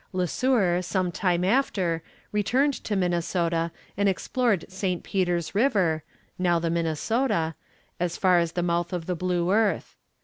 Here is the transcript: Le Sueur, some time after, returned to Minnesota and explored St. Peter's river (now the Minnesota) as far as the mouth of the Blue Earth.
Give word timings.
Le 0.13 0.25
Sueur, 0.25 0.81
some 0.81 1.11
time 1.11 1.43
after, 1.43 2.01
returned 2.31 2.73
to 2.73 2.95
Minnesota 2.95 3.71
and 3.95 4.09
explored 4.09 4.65
St. 4.67 5.03
Peter's 5.03 5.53
river 5.53 6.01
(now 6.39 6.57
the 6.57 6.71
Minnesota) 6.71 7.53
as 7.99 8.17
far 8.17 8.39
as 8.39 8.53
the 8.53 8.63
mouth 8.63 8.93
of 8.93 9.05
the 9.05 9.15
Blue 9.15 9.51
Earth. 9.51 9.95